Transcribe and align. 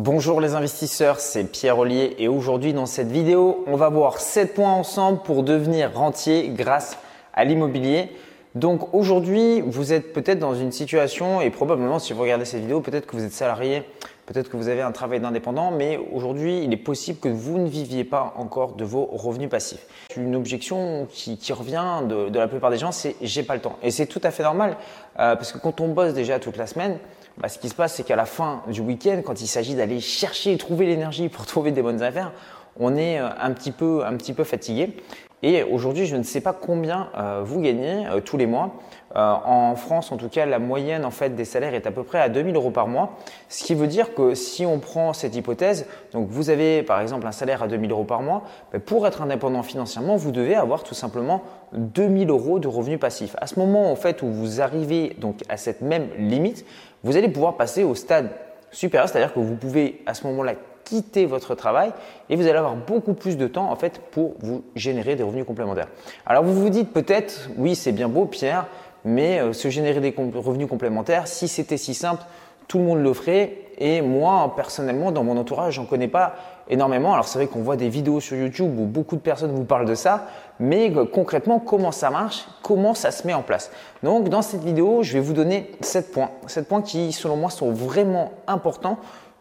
Bonjour 0.00 0.40
les 0.40 0.54
investisseurs, 0.54 1.18
c'est 1.18 1.42
Pierre 1.42 1.76
Ollier 1.76 2.14
et 2.20 2.28
aujourd'hui 2.28 2.72
dans 2.72 2.86
cette 2.86 3.10
vidéo, 3.10 3.64
on 3.66 3.74
va 3.74 3.88
voir 3.88 4.20
7 4.20 4.54
points 4.54 4.70
ensemble 4.70 5.22
pour 5.24 5.42
devenir 5.42 5.92
rentier 5.92 6.50
grâce 6.50 6.96
à 7.34 7.44
l'immobilier. 7.44 8.12
Donc 8.54 8.94
aujourd'hui, 8.94 9.60
vous 9.60 9.92
êtes 9.92 10.12
peut-être 10.12 10.38
dans 10.38 10.54
une 10.54 10.70
situation 10.70 11.40
et 11.40 11.50
probablement 11.50 11.98
si 11.98 12.12
vous 12.12 12.22
regardez 12.22 12.44
cette 12.44 12.60
vidéo, 12.60 12.80
peut-être 12.80 13.06
que 13.06 13.16
vous 13.16 13.24
êtes 13.24 13.32
salarié, 13.32 13.82
peut-être 14.28 14.50
que 14.50 14.58
vous 14.58 14.68
avez 14.68 14.82
un 14.82 14.92
travail 14.92 15.20
d'indépendant, 15.20 15.70
mais 15.70 15.98
aujourd'hui, 16.12 16.62
il 16.62 16.72
est 16.72 16.76
possible 16.76 17.18
que 17.18 17.28
vous 17.28 17.56
ne 17.56 17.66
viviez 17.66 18.04
pas 18.04 18.34
encore 18.36 18.74
de 18.74 18.84
vos 18.84 19.06
revenus 19.06 19.48
passifs. 19.48 19.86
Une 20.16 20.36
objection 20.36 21.08
qui, 21.10 21.38
revient 21.52 22.02
de, 22.06 22.38
la 22.38 22.46
plupart 22.46 22.70
des 22.70 22.76
gens, 22.76 22.92
c'est 22.92 23.16
j'ai 23.22 23.42
pas 23.42 23.54
le 23.54 23.62
temps. 23.62 23.78
Et 23.82 23.90
c'est 23.90 24.06
tout 24.06 24.20
à 24.22 24.30
fait 24.30 24.42
normal 24.42 24.76
euh, 25.18 25.34
parce 25.34 25.52
que 25.52 25.58
quand 25.58 25.80
on 25.80 25.88
bosse 25.88 26.12
déjà 26.12 26.38
toute 26.38 26.58
la 26.58 26.66
semaine, 26.66 26.98
bah, 27.38 27.48
ce 27.48 27.58
qui 27.58 27.70
se 27.70 27.74
passe, 27.74 27.94
c'est 27.94 28.02
qu'à 28.02 28.16
la 28.16 28.26
fin 28.26 28.62
du 28.68 28.82
week-end, 28.82 29.22
quand 29.24 29.40
il 29.40 29.46
s'agit 29.46 29.74
d'aller 29.74 30.00
chercher 30.00 30.52
et 30.52 30.58
trouver 30.58 30.84
l'énergie 30.84 31.30
pour 31.30 31.46
trouver 31.46 31.72
des 31.72 31.80
bonnes 31.80 32.02
affaires, 32.02 32.32
on 32.78 32.96
est 32.96 33.18
euh, 33.18 33.28
un 33.40 33.52
petit 33.52 33.72
peu, 33.72 34.04
un 34.04 34.14
petit 34.16 34.34
peu 34.34 34.44
fatigué. 34.44 34.94
Et 35.42 35.62
aujourd'hui, 35.62 36.06
je 36.06 36.16
ne 36.16 36.24
sais 36.24 36.40
pas 36.40 36.52
combien 36.52 37.10
euh, 37.16 37.42
vous 37.44 37.60
gagnez 37.60 38.06
euh, 38.06 38.20
tous 38.20 38.36
les 38.36 38.46
mois. 38.46 38.74
Euh, 39.14 39.34
en 39.44 39.76
France, 39.76 40.10
en 40.10 40.16
tout 40.16 40.28
cas, 40.28 40.46
la 40.46 40.58
moyenne 40.58 41.04
en 41.04 41.12
fait 41.12 41.34
des 41.36 41.44
salaires 41.44 41.74
est 41.74 41.86
à 41.86 41.92
peu 41.92 42.02
près 42.02 42.20
à 42.20 42.28
2000 42.28 42.56
euros 42.56 42.70
par 42.70 42.88
mois. 42.88 43.12
Ce 43.48 43.62
qui 43.62 43.74
veut 43.74 43.86
dire 43.86 44.14
que 44.14 44.34
si 44.34 44.66
on 44.66 44.80
prend 44.80 45.12
cette 45.12 45.36
hypothèse, 45.36 45.86
donc 46.12 46.28
vous 46.28 46.50
avez 46.50 46.82
par 46.82 47.00
exemple 47.00 47.26
un 47.26 47.32
salaire 47.32 47.62
à 47.62 47.68
2000 47.68 47.90
euros 47.92 48.04
par 48.04 48.20
mois, 48.20 48.42
pour 48.84 49.06
être 49.06 49.22
indépendant 49.22 49.62
financièrement, 49.62 50.16
vous 50.16 50.32
devez 50.32 50.56
avoir 50.56 50.82
tout 50.82 50.94
simplement 50.94 51.42
2000 51.72 52.30
euros 52.30 52.58
de 52.58 52.68
revenus 52.68 52.98
passifs. 52.98 53.36
À 53.40 53.46
ce 53.46 53.58
moment 53.60 53.92
en 53.92 53.96
fait 53.96 54.22
où 54.22 54.26
vous 54.26 54.60
arrivez 54.60 55.16
donc 55.18 55.36
à 55.48 55.56
cette 55.56 55.82
même 55.82 56.08
limite, 56.18 56.66
vous 57.04 57.16
allez 57.16 57.28
pouvoir 57.28 57.56
passer 57.56 57.84
au 57.84 57.94
stade 57.94 58.30
supérieur, 58.72 59.08
c'est-à-dire 59.08 59.32
que 59.32 59.40
vous 59.40 59.54
pouvez 59.54 60.02
à 60.04 60.14
ce 60.14 60.26
moment-là 60.26 60.54
quitter 60.88 61.26
votre 61.26 61.54
travail 61.54 61.92
et 62.30 62.36
vous 62.36 62.46
allez 62.46 62.58
avoir 62.58 62.76
beaucoup 62.76 63.14
plus 63.14 63.36
de 63.36 63.46
temps 63.46 63.70
en 63.70 63.76
fait 63.76 64.00
pour 64.10 64.34
vous 64.40 64.62
générer 64.74 65.16
des 65.16 65.22
revenus 65.22 65.44
complémentaires. 65.44 65.88
Alors 66.26 66.44
vous 66.44 66.54
vous 66.54 66.70
dites 66.70 66.92
peut-être, 66.92 67.50
oui 67.56 67.74
c'est 67.74 67.92
bien 67.92 68.08
beau 68.08 68.24
Pierre, 68.24 68.66
mais 69.04 69.40
euh, 69.40 69.52
se 69.52 69.68
générer 69.68 70.00
des 70.00 70.14
revenus 70.34 70.68
complémentaires, 70.68 71.28
si 71.28 71.48
c'était 71.48 71.76
si 71.76 71.94
simple, 71.94 72.22
tout 72.68 72.78
le 72.78 72.84
monde 72.84 73.02
le 73.02 73.12
ferait. 73.12 73.58
Et 73.80 74.02
moi, 74.02 74.52
personnellement, 74.56 75.12
dans 75.12 75.22
mon 75.22 75.36
entourage, 75.36 75.74
j'en 75.74 75.84
connais 75.84 76.08
pas 76.08 76.34
énormément. 76.68 77.14
Alors 77.14 77.26
c'est 77.26 77.38
vrai 77.38 77.46
qu'on 77.46 77.62
voit 77.62 77.76
des 77.76 77.88
vidéos 77.88 78.20
sur 78.20 78.36
YouTube 78.36 78.78
où 78.78 78.84
beaucoup 78.84 79.16
de 79.16 79.20
personnes 79.20 79.52
vous 79.52 79.64
parlent 79.64 79.86
de 79.86 79.94
ça, 79.94 80.26
mais 80.60 80.94
euh, 80.94 81.04
concrètement, 81.04 81.60
comment 81.60 81.92
ça 81.92 82.10
marche, 82.10 82.46
comment 82.62 82.94
ça 82.94 83.10
se 83.10 83.26
met 83.26 83.34
en 83.34 83.42
place? 83.42 83.70
Donc 84.02 84.28
dans 84.28 84.42
cette 84.42 84.62
vidéo, 84.62 85.02
je 85.02 85.14
vais 85.14 85.20
vous 85.20 85.32
donner 85.32 85.70
7 85.80 86.12
points. 86.12 86.30
7 86.46 86.68
points 86.68 86.82
qui, 86.82 87.12
selon 87.12 87.36
moi, 87.36 87.50
sont 87.50 87.70
vraiment 87.70 88.32
importants 88.46 88.98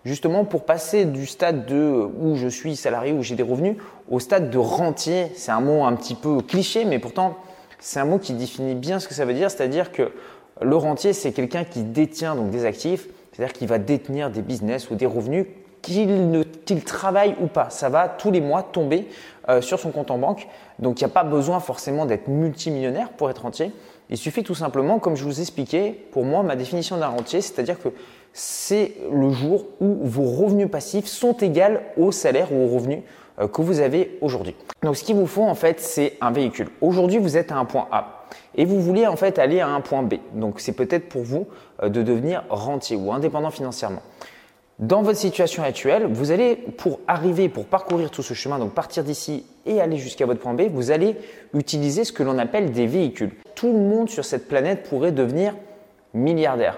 justement 0.08 0.46
pour 0.46 0.64
passer 0.64 1.06
du 1.06 1.26
stade 1.26 1.66
de 1.66 2.08
où 2.20 2.36
je 2.36 2.48
suis 2.48 2.76
salarié, 2.76 3.12
où 3.12 3.22
j'ai 3.22 3.36
des 3.36 3.44
revenus, 3.44 3.76
au 4.10 4.20
stade 4.20 4.50
de 4.50 4.58
rentier. 4.58 5.32
C'est 5.36 5.52
un 5.52 5.60
mot 5.60 5.84
un 5.84 5.94
petit 5.94 6.16
peu 6.16 6.42
cliché, 6.42 6.86
mais 6.86 6.98
pourtant 6.98 7.38
c'est 7.80 8.00
un 8.00 8.06
mot 8.06 8.18
qui 8.18 8.34
définit 8.34 8.74
bien 8.74 9.00
ce 9.00 9.08
que 9.08 9.14
ça 9.14 9.26
veut 9.26 9.34
dire, 9.34 9.52
c'est-à-dire 9.52 9.92
que 9.92 10.12
le 10.62 10.76
rentier, 10.76 11.14
c'est 11.14 11.32
quelqu'un 11.32 11.64
qui 11.64 11.84
détient 11.84 12.36
donc 12.36 12.50
des 12.50 12.66
actifs, 12.66 13.08
c'est-à-dire 13.32 13.54
qu'il 13.54 13.68
va 13.68 13.78
détenir 13.78 14.32
des 14.32 14.42
business 14.42 14.90
ou 14.90 14.96
des 14.96 15.06
revenus 15.06 15.46
qu'il 15.84 16.84
travaille 16.84 17.36
ou 17.40 17.48
pas. 17.48 17.70
Ça 17.70 17.90
va 17.90 18.10
tous 18.10 18.32
les 18.32 18.42
mois 18.42 18.64
tomber 18.64 19.08
euh, 19.48 19.62
sur 19.62 19.80
son 19.80 19.92
compte 19.92 20.10
en 20.10 20.18
banque. 20.18 20.48
Donc 20.80 21.00
il 21.00 21.04
n'y 21.04 21.12
a 21.12 21.14
pas 21.14 21.24
besoin 21.24 21.60
forcément 21.60 22.06
d'être 22.06 22.28
multimillionnaire 22.28 23.10
pour 23.10 23.30
être 23.30 23.44
rentier. 23.44 23.72
Il 24.10 24.18
suffit 24.18 24.44
tout 24.44 24.56
simplement, 24.56 25.00
comme 25.00 25.16
je 25.16 25.24
vous 25.24 25.40
expliquais, 25.40 25.92
pour 26.12 26.24
moi, 26.24 26.42
ma 26.42 26.56
définition 26.56 26.98
d'un 26.98 27.08
rentier, 27.08 27.42
c'est-à-dire 27.42 27.80
que 27.80 27.90
c'est 28.38 28.94
le 29.12 29.32
jour 29.32 29.66
où 29.82 29.98
vos 30.04 30.26
revenus 30.26 30.70
passifs 30.70 31.08
sont 31.08 31.36
égaux 31.38 31.80
au 31.98 32.12
salaire 32.12 32.54
ou 32.54 32.66
aux 32.66 32.68
revenus 32.68 33.00
euh, 33.40 33.48
que 33.48 33.64
vous 33.64 33.80
avez 33.80 34.20
aujourd'hui. 34.22 34.56
Donc 34.84 34.96
ce 34.96 35.04
qu'il 35.04 35.16
vous 35.16 35.26
faut 35.26 35.42
en 35.42 35.56
fait, 35.56 35.80
c'est 35.80 36.18
un 36.22 36.30
véhicule. 36.30 36.70
Aujourd'hui, 36.80 37.18
vous 37.18 37.36
êtes 37.36 37.52
à 37.52 37.56
un 37.56 37.66
point 37.66 37.88
A 37.92 38.28
et 38.54 38.64
vous 38.64 38.80
voulez 38.80 39.08
en 39.08 39.16
fait 39.16 39.40
aller 39.40 39.60
à 39.60 39.68
un 39.68 39.82
point 39.82 40.04
B. 40.04 40.16
Donc 40.36 40.60
c'est 40.60 40.74
peut-être 40.74 41.10
pour 41.10 41.24
vous 41.24 41.48
euh, 41.82 41.90
de 41.90 42.04
devenir 42.04 42.44
rentier 42.50 42.96
ou 42.96 43.12
indépendant 43.12 43.50
financièrement. 43.50 44.04
Dans 44.78 45.02
votre 45.02 45.18
situation 45.18 45.64
actuelle, 45.64 46.06
vous 46.06 46.30
allez, 46.30 46.56
pour 46.56 47.00
arriver, 47.08 47.50
pour 47.50 47.66
parcourir 47.66 48.12
tout 48.12 48.22
ce 48.22 48.36
chemin, 48.36 48.60
donc 48.60 48.76
partir 48.76 49.04
d'ici 49.04 49.48
et 49.66 49.82
aller 49.82 49.98
jusqu'à 49.98 50.28
votre 50.28 50.42
point 50.42 50.54
B, 50.54 50.70
vous 50.72 50.92
allez 50.92 51.16
utiliser 51.56 52.04
ce 52.04 52.12
que 52.12 52.22
l'on 52.22 52.38
appelle 52.38 52.70
des 52.70 52.86
véhicules. 52.86 53.32
Tout 53.56 53.74
le 53.74 53.80
monde 53.80 54.10
sur 54.12 54.24
cette 54.24 54.48
planète 54.48 54.84
pourrait 54.88 55.12
devenir 55.12 55.56
milliardaire. 56.14 56.78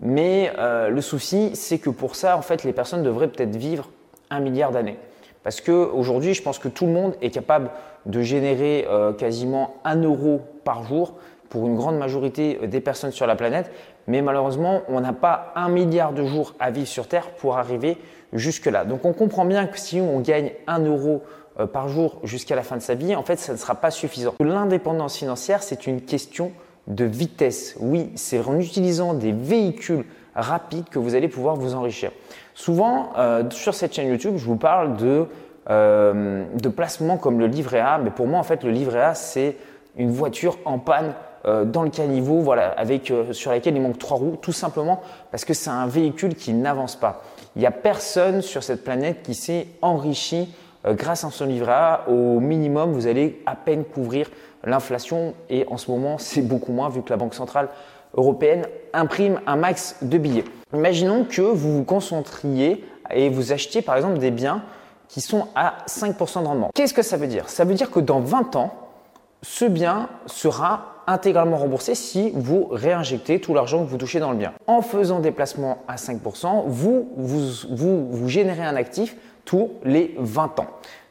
Mais 0.00 0.52
euh, 0.58 0.88
le 0.88 1.00
souci, 1.00 1.50
c'est 1.54 1.78
que 1.78 1.90
pour 1.90 2.16
ça, 2.16 2.36
en 2.36 2.42
fait, 2.42 2.64
les 2.64 2.72
personnes 2.72 3.02
devraient 3.02 3.28
peut-être 3.28 3.56
vivre 3.56 3.88
un 4.30 4.40
milliard 4.40 4.70
d'années. 4.70 4.98
Parce 5.42 5.60
qu'aujourd'hui, 5.60 6.34
je 6.34 6.42
pense 6.42 6.58
que 6.58 6.68
tout 6.68 6.86
le 6.86 6.92
monde 6.92 7.14
est 7.22 7.30
capable 7.30 7.70
de 8.06 8.20
générer 8.22 8.86
euh, 8.88 9.12
quasiment 9.12 9.76
un 9.84 10.02
euro 10.02 10.42
par 10.64 10.84
jour 10.84 11.14
pour 11.48 11.66
une 11.66 11.76
grande 11.76 11.96
majorité 11.96 12.66
des 12.66 12.80
personnes 12.80 13.12
sur 13.12 13.26
la 13.26 13.34
planète. 13.34 13.70
Mais 14.06 14.22
malheureusement, 14.22 14.82
on 14.88 15.00
n'a 15.00 15.12
pas 15.12 15.52
un 15.54 15.68
milliard 15.68 16.12
de 16.12 16.24
jours 16.24 16.54
à 16.60 16.70
vivre 16.70 16.88
sur 16.88 17.08
Terre 17.08 17.30
pour 17.30 17.58
arriver 17.58 17.98
jusque-là. 18.32 18.84
Donc 18.84 19.04
on 19.04 19.12
comprend 19.12 19.44
bien 19.44 19.66
que 19.66 19.78
si 19.78 20.00
on 20.00 20.20
gagne 20.20 20.52
un 20.66 20.80
euro 20.84 21.22
euh, 21.58 21.66
par 21.66 21.88
jour 21.88 22.20
jusqu'à 22.24 22.56
la 22.56 22.62
fin 22.62 22.76
de 22.76 22.82
sa 22.82 22.94
vie, 22.94 23.14
en 23.14 23.22
fait, 23.22 23.36
ça 23.36 23.52
ne 23.52 23.58
sera 23.58 23.74
pas 23.74 23.90
suffisant. 23.90 24.34
L'indépendance 24.40 25.16
financière, 25.16 25.62
c'est 25.62 25.86
une 25.86 26.00
question 26.02 26.52
de 26.88 27.04
vitesse. 27.04 27.76
Oui, 27.80 28.10
c'est 28.16 28.40
en 28.40 28.58
utilisant 28.58 29.14
des 29.14 29.32
véhicules 29.32 30.04
rapides 30.34 30.88
que 30.88 30.98
vous 30.98 31.14
allez 31.14 31.28
pouvoir 31.28 31.56
vous 31.56 31.74
enrichir. 31.74 32.10
Souvent, 32.54 33.10
euh, 33.18 33.44
sur 33.50 33.74
cette 33.74 33.94
chaîne 33.94 34.08
YouTube, 34.08 34.34
je 34.36 34.44
vous 34.44 34.56
parle 34.56 34.96
de, 34.96 35.26
euh, 35.70 36.44
de 36.54 36.68
placements 36.68 37.18
comme 37.18 37.38
le 37.38 37.46
livret 37.46 37.80
A, 37.80 37.98
mais 37.98 38.10
pour 38.10 38.26
moi, 38.26 38.40
en 38.40 38.42
fait, 38.42 38.64
le 38.64 38.70
livret 38.70 39.02
A, 39.02 39.14
c'est 39.14 39.56
une 39.96 40.10
voiture 40.10 40.58
en 40.64 40.78
panne 40.78 41.14
euh, 41.44 41.64
dans 41.64 41.82
le 41.82 41.90
caniveau, 41.90 42.40
voilà, 42.40 42.70
avec, 42.70 43.12
sur 43.32 43.50
laquelle 43.50 43.76
il 43.76 43.82
manque 43.82 43.98
trois 43.98 44.16
roues, 44.16 44.36
tout 44.40 44.52
simplement 44.52 45.00
parce 45.30 45.44
que 45.44 45.54
c'est 45.54 45.70
un 45.70 45.86
véhicule 45.86 46.34
qui 46.34 46.52
n'avance 46.52 46.96
pas. 46.96 47.22
Il 47.54 47.60
n'y 47.60 47.66
a 47.66 47.70
personne 47.70 48.40
sur 48.40 48.62
cette 48.62 48.82
planète 48.82 49.22
qui 49.22 49.34
s'est 49.34 49.66
enrichi 49.82 50.48
grâce 50.86 51.24
à 51.24 51.30
son 51.30 51.46
livret 51.46 51.72
A. 51.72 52.04
Au 52.08 52.38
minimum, 52.40 52.92
vous 52.92 53.06
allez 53.06 53.42
à 53.46 53.56
peine 53.56 53.84
couvrir 53.84 54.30
l'inflation 54.64 55.34
et 55.50 55.66
en 55.68 55.76
ce 55.76 55.90
moment 55.90 56.18
c'est 56.18 56.42
beaucoup 56.42 56.72
moins 56.72 56.88
vu 56.88 57.02
que 57.02 57.10
la 57.10 57.16
Banque 57.16 57.34
centrale 57.34 57.68
européenne 58.14 58.66
imprime 58.92 59.40
un 59.46 59.56
max 59.56 59.96
de 60.02 60.18
billets. 60.18 60.44
Imaginons 60.74 61.24
que 61.24 61.42
vous 61.42 61.78
vous 61.78 61.84
concentriez 61.84 62.84
et 63.10 63.28
vous 63.28 63.52
achetiez 63.52 63.82
par 63.82 63.96
exemple 63.96 64.18
des 64.18 64.30
biens 64.30 64.62
qui 65.08 65.20
sont 65.20 65.48
à 65.54 65.78
5% 65.86 66.42
de 66.42 66.46
rendement. 66.46 66.70
Qu'est-ce 66.74 66.94
que 66.94 67.02
ça 67.02 67.16
veut 67.16 67.26
dire? 67.26 67.48
Ça 67.48 67.64
veut 67.64 67.74
dire 67.74 67.90
que 67.90 68.00
dans 68.00 68.20
20 68.20 68.56
ans, 68.56 68.74
ce 69.42 69.64
bien 69.64 70.08
sera 70.26 70.98
intégralement 71.06 71.56
remboursé 71.56 71.94
si 71.94 72.30
vous 72.34 72.68
réinjectez 72.70 73.40
tout 73.40 73.54
l'argent 73.54 73.82
que 73.82 73.88
vous 73.88 73.96
touchez 73.96 74.20
dans 74.20 74.30
le 74.30 74.36
bien. 74.36 74.52
En 74.66 74.82
faisant 74.82 75.20
des 75.20 75.30
placements 75.30 75.78
à 75.88 75.96
5%, 75.96 76.64
vous, 76.66 77.08
vous, 77.16 77.40
vous, 77.70 78.08
vous 78.10 78.28
générez 78.28 78.62
un 78.62 78.76
actif 78.76 79.16
tous 79.46 79.70
les 79.84 80.14
20 80.18 80.60
ans. 80.60 80.66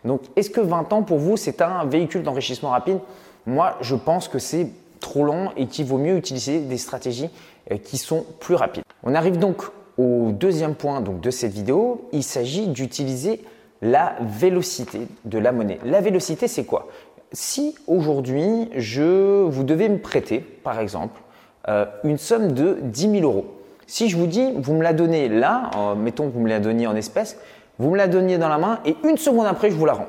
Donc, 0.06 0.22
est-ce 0.36 0.52
que 0.52 0.62
20 0.62 0.94
ans 0.94 1.02
pour 1.02 1.18
vous, 1.18 1.36
c'est 1.38 1.62
un 1.62 1.86
véhicule 1.86 2.22
d'enrichissement 2.22 2.70
rapide? 2.70 3.00
Moi, 3.48 3.78
je 3.80 3.96
pense 3.96 4.28
que 4.28 4.40
c'est 4.40 4.68
trop 5.00 5.24
long 5.24 5.52
et 5.56 5.68
qu'il 5.68 5.86
vaut 5.86 5.98
mieux 5.98 6.18
utiliser 6.18 6.60
des 6.60 6.78
stratégies 6.78 7.30
euh, 7.72 7.78
qui 7.78 7.98
sont 7.98 8.26
plus 8.42 8.56
rapides. 8.56 8.84
On 9.04 9.16
arrive 9.16 9.38
donc 9.38 9.64
au 9.98 10.32
deuxième 10.32 10.76
point 10.76 11.02
de 11.02 11.32
cette 11.32 11.54
vidéo. 11.54 12.10
Il 12.12 12.24
s'agit 12.24 12.68
d'utiliser 12.68 13.42
la 13.82 14.16
vélocité 14.22 15.08
de 15.24 15.40
la 15.40 15.54
monnaie. 15.54 15.80
La 15.86 16.02
vélocité, 16.02 16.50
c'est 16.50 16.66
quoi? 16.66 16.90
Si 17.32 17.76
aujourd'hui, 17.88 18.70
je, 18.76 19.44
vous 19.44 19.64
devez 19.64 19.88
me 19.88 20.00
prêter, 20.00 20.40
par 20.40 20.80
exemple, 20.80 21.22
euh, 21.70 21.86
une 22.04 22.18
somme 22.18 22.52
de 22.52 22.78
10 22.82 23.12
000 23.12 23.24
euros. 23.24 23.46
Si 23.86 24.10
je 24.10 24.18
vous 24.18 24.28
dis, 24.28 24.52
vous 24.58 24.74
me 24.74 24.84
la 24.84 24.92
donnez 24.92 25.30
là, 25.30 25.72
mettons 25.96 26.28
que 26.28 26.34
vous 26.34 26.42
me 26.42 26.50
la 26.50 26.60
donniez 26.60 26.88
en 26.88 26.96
espèces, 26.98 27.38
vous 27.80 27.92
me 27.92 27.98
la 27.98 28.10
donniez 28.10 28.38
dans 28.38 28.50
la 28.50 28.58
main 28.58 28.80
et 28.86 28.98
une 29.06 29.18
seconde 29.18 29.46
après, 29.46 29.72
je 29.72 29.76
vous 29.76 29.86
la 29.86 29.94
rends. 29.94 30.08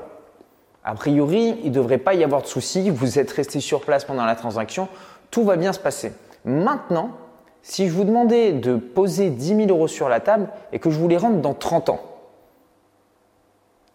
A 0.88 0.94
priori, 0.94 1.54
il 1.64 1.68
ne 1.68 1.74
devrait 1.74 1.98
pas 1.98 2.14
y 2.14 2.24
avoir 2.24 2.40
de 2.40 2.46
souci. 2.46 2.88
Vous 2.88 3.18
êtes 3.18 3.30
resté 3.30 3.60
sur 3.60 3.82
place 3.82 4.06
pendant 4.06 4.24
la 4.24 4.34
transaction. 4.34 4.88
Tout 5.30 5.44
va 5.44 5.56
bien 5.56 5.74
se 5.74 5.78
passer. 5.78 6.14
Maintenant, 6.46 7.10
si 7.60 7.88
je 7.88 7.92
vous 7.92 8.04
demandais 8.04 8.52
de 8.52 8.76
poser 8.76 9.28
10 9.28 9.66
000 9.66 9.68
euros 9.68 9.86
sur 9.86 10.08
la 10.08 10.20
table 10.20 10.48
et 10.72 10.78
que 10.78 10.88
je 10.88 10.98
vous 10.98 11.06
les 11.06 11.18
rende 11.18 11.42
dans 11.42 11.52
30 11.52 11.90
ans, 11.90 12.00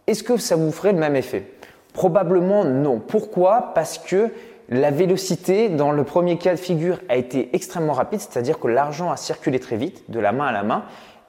est-ce 0.06 0.22
que 0.22 0.38
ça 0.38 0.56
vous 0.56 0.72
ferait 0.72 0.92
le 0.92 1.00
même 1.00 1.16
effet? 1.16 1.52
Probablement 1.94 2.64
non. 2.64 3.00
Pourquoi? 3.00 3.72
Parce 3.74 3.98
que 3.98 4.30
la 4.70 4.92
vélocité 4.92 5.70
dans 5.70 5.94
le 5.94 6.04
premier 6.04 6.38
cas 6.38 6.52
de 6.52 6.60
figure 6.60 7.00
a 7.10 7.16
été 7.16 7.56
extrêmement 7.56 7.94
rapide, 7.94 8.20
c'est-à-dire 8.20 8.60
que 8.60 8.68
l'argent 8.68 9.12
a 9.12 9.18
circulé 9.18 9.60
très 9.60 9.78
vite, 9.78 10.12
de 10.12 10.20
la 10.20 10.32
main 10.32 10.46
à 10.46 10.52
la 10.52 10.62
main, 10.62 10.84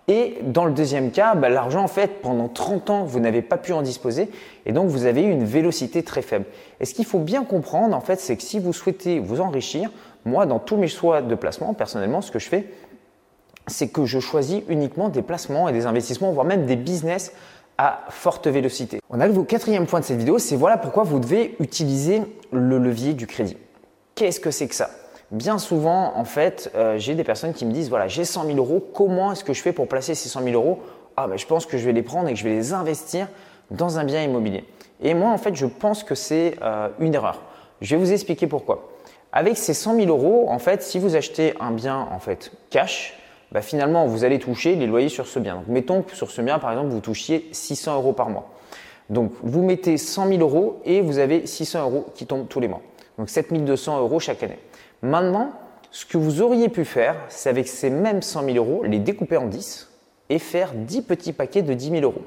et 0.06 0.38
dans 0.42 0.66
le 0.66 0.72
deuxième 0.72 1.10
cas, 1.10 1.34
bah, 1.34 1.48
l'argent, 1.48 1.82
en 1.82 1.88
fait, 1.88 2.20
pendant 2.20 2.48
30 2.48 2.90
ans, 2.90 3.04
vous 3.04 3.20
n'avez 3.20 3.40
pas 3.40 3.56
pu 3.56 3.72
en 3.72 3.80
disposer 3.80 4.28
et 4.66 4.72
donc 4.72 4.88
vous 4.88 5.06
avez 5.06 5.22
eu 5.22 5.30
une 5.30 5.44
vélocité 5.44 6.02
très 6.02 6.20
faible. 6.20 6.44
Et 6.80 6.84
ce 6.84 6.94
qu'il 6.94 7.06
faut 7.06 7.18
bien 7.18 7.44
comprendre, 7.44 7.96
en 7.96 8.00
fait, 8.00 8.20
c'est 8.20 8.36
que 8.36 8.42
si 8.42 8.58
vous 8.58 8.72
souhaitez 8.72 9.18
vous 9.18 9.40
enrichir, 9.40 9.90
moi, 10.26 10.44
dans 10.44 10.58
tous 10.58 10.76
mes 10.76 10.88
choix 10.88 11.22
de 11.22 11.34
placement, 11.34 11.72
personnellement, 11.72 12.20
ce 12.20 12.30
que 12.30 12.38
je 12.38 12.48
fais, 12.48 12.66
c'est 13.66 13.88
que 13.88 14.04
je 14.04 14.20
choisis 14.20 14.62
uniquement 14.68 15.08
des 15.08 15.22
placements 15.22 15.68
et 15.68 15.72
des 15.72 15.86
investissements, 15.86 16.32
voire 16.32 16.46
même 16.46 16.66
des 16.66 16.76
business 16.76 17.32
à 17.78 18.04
forte 18.10 18.46
vélocité. 18.46 19.00
On 19.08 19.20
arrive 19.20 19.38
au 19.38 19.44
quatrième 19.44 19.86
point 19.86 20.00
de 20.00 20.04
cette 20.04 20.18
vidéo, 20.18 20.38
c'est 20.38 20.54
voilà 20.54 20.76
pourquoi 20.76 21.02
vous 21.02 21.18
devez 21.18 21.56
utiliser 21.60 22.22
le 22.52 22.78
levier 22.78 23.14
du 23.14 23.26
crédit. 23.26 23.56
Qu'est-ce 24.14 24.38
que 24.38 24.50
c'est 24.50 24.68
que 24.68 24.74
ça? 24.74 24.90
Bien 25.34 25.58
souvent, 25.58 26.12
en 26.14 26.24
fait, 26.24 26.70
euh, 26.76 26.96
j'ai 26.96 27.16
des 27.16 27.24
personnes 27.24 27.54
qui 27.54 27.66
me 27.66 27.72
disent 27.72 27.88
voilà, 27.88 28.06
j'ai 28.06 28.24
100 28.24 28.44
000 28.44 28.56
euros, 28.56 28.78
comment 28.94 29.32
est-ce 29.32 29.42
que 29.42 29.52
je 29.52 29.62
fais 29.62 29.72
pour 29.72 29.88
placer 29.88 30.14
ces 30.14 30.28
100 30.28 30.44
000 30.44 30.54
euros? 30.54 30.78
Ah, 31.16 31.26
ben, 31.26 31.36
je 31.36 31.44
pense 31.44 31.66
que 31.66 31.76
je 31.76 31.84
vais 31.84 31.92
les 31.92 32.04
prendre 32.04 32.28
et 32.28 32.34
que 32.34 32.38
je 32.38 32.44
vais 32.44 32.54
les 32.54 32.72
investir 32.72 33.26
dans 33.72 33.98
un 33.98 34.04
bien 34.04 34.22
immobilier. 34.22 34.64
Et 35.02 35.12
moi, 35.12 35.30
en 35.30 35.36
fait, 35.36 35.56
je 35.56 35.66
pense 35.66 36.04
que 36.04 36.14
c'est 36.14 36.54
euh, 36.62 36.88
une 37.00 37.14
erreur. 37.14 37.42
Je 37.80 37.96
vais 37.96 38.00
vous 38.00 38.12
expliquer 38.12 38.46
pourquoi. 38.46 38.92
Avec 39.32 39.56
ces 39.56 39.74
100 39.74 39.96
000 39.96 40.06
euros, 40.06 40.46
en 40.50 40.60
fait, 40.60 40.84
si 40.84 41.00
vous 41.00 41.16
achetez 41.16 41.54
un 41.58 41.72
bien 41.72 42.06
en 42.12 42.20
fait 42.20 42.52
cash, 42.70 43.18
bah, 43.50 43.60
finalement, 43.60 44.06
vous 44.06 44.22
allez 44.22 44.38
toucher 44.38 44.76
les 44.76 44.86
loyers 44.86 45.08
sur 45.08 45.26
ce 45.26 45.40
bien. 45.40 45.56
Donc, 45.56 45.66
mettons 45.66 46.02
que 46.02 46.14
sur 46.14 46.30
ce 46.30 46.42
bien, 46.42 46.60
par 46.60 46.70
exemple, 46.70 46.90
vous 46.90 47.00
touchiez 47.00 47.48
600 47.50 47.96
euros 47.96 48.12
par 48.12 48.30
mois. 48.30 48.52
Donc, 49.10 49.32
vous 49.42 49.64
mettez 49.64 49.96
100 49.96 50.28
000 50.28 50.40
euros 50.42 50.80
et 50.84 51.00
vous 51.00 51.18
avez 51.18 51.44
600 51.44 51.82
euros 51.82 52.06
qui 52.14 52.24
tombent 52.24 52.46
tous 52.46 52.60
les 52.60 52.68
mois. 52.68 52.82
Donc, 53.18 53.28
7200 53.28 53.98
euros 53.98 54.20
chaque 54.20 54.44
année. 54.44 54.60
Maintenant, 55.04 55.50
ce 55.90 56.06
que 56.06 56.16
vous 56.16 56.40
auriez 56.40 56.70
pu 56.70 56.86
faire, 56.86 57.16
c'est 57.28 57.50
avec 57.50 57.68
ces 57.68 57.90
mêmes 57.90 58.22
100 58.22 58.44
000 58.46 58.56
euros, 58.56 58.84
les 58.84 58.98
découper 58.98 59.36
en 59.36 59.44
10 59.44 59.90
et 60.30 60.38
faire 60.38 60.72
10 60.72 61.02
petits 61.02 61.34
paquets 61.34 61.60
de 61.60 61.74
10 61.74 61.90
000 61.90 62.02
euros. 62.04 62.22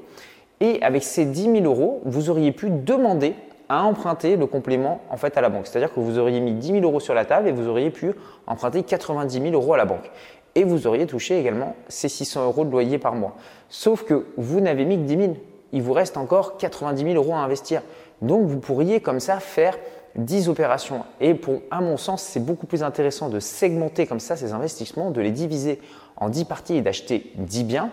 Et 0.60 0.80
avec 0.84 1.02
ces 1.02 1.26
10 1.26 1.62
000 1.62 1.66
euros, 1.66 2.02
vous 2.06 2.30
auriez 2.30 2.52
pu 2.52 2.70
demander 2.70 3.34
à 3.68 3.84
emprunter 3.84 4.36
le 4.36 4.46
complément 4.46 5.02
en 5.10 5.18
fait 5.18 5.36
à 5.40 5.42
la 5.42 5.50
banque. 5.50 5.66
C'est-à-dire 5.66 5.92
que 5.92 6.00
vous 6.00 6.20
auriez 6.20 6.40
mis 6.40 6.54
10 6.54 6.68
000 6.74 6.82
euros 6.84 7.00
sur 7.00 7.16
la 7.16 7.26
table 7.26 7.48
et 7.48 7.52
vous 7.52 7.68
auriez 7.68 7.90
pu 7.90 8.12
emprunter 8.46 8.84
90 8.84 9.42
000 9.42 9.54
euros 9.56 9.74
à 9.74 9.78
la 9.78 9.86
banque 9.86 10.12
et 10.54 10.64
vous 10.64 10.86
auriez 10.86 11.08
touché 11.08 11.40
également 11.40 11.76
ces 11.88 12.10
600 12.10 12.46
euros 12.46 12.64
de 12.64 12.70
loyer 12.70 13.00
par 13.00 13.16
mois. 13.16 13.36
Sauf 13.70 14.04
que 14.04 14.28
vous 14.38 14.62
n'avez 14.62 14.86
mis 14.86 14.98
que 14.98 15.02
10 15.02 15.18
000. 15.18 15.34
Il 15.74 15.82
vous 15.82 15.94
reste 15.94 16.16
encore 16.16 16.58
90 16.58 17.02
000 17.02 17.16
euros 17.16 17.34
à 17.34 17.40
investir. 17.40 17.82
Donc 18.22 18.46
vous 18.46 18.60
pourriez 18.60 19.00
comme 19.00 19.20
ça 19.20 19.40
faire 19.40 19.76
10 20.18 20.50
opérations. 20.50 21.04
Et 21.22 21.34
pour, 21.34 21.62
à 21.72 21.82
mon 21.82 21.98
sens, 21.98 22.24
c'est 22.24 22.40
beaucoup 22.40 22.66
plus 22.66 22.84
intéressant 22.84 23.30
de 23.30 23.40
segmenter 23.40 24.08
comme 24.08 24.20
ça 24.20 24.36
ces 24.36 24.54
investissements, 24.54 25.12
de 25.12 25.22
les 25.22 25.32
diviser 25.32 25.80
en 26.16 26.30
10 26.30 26.46
parties 26.46 26.76
et 26.76 26.82
d'acheter 26.82 27.32
10 27.36 27.64
biens 27.64 27.90